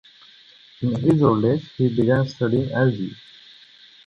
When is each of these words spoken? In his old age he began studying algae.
In 0.81 0.95
his 0.99 1.21
old 1.21 1.45
age 1.45 1.71
he 1.77 1.87
began 1.95 2.27
studying 2.27 2.71
algae. 2.71 3.13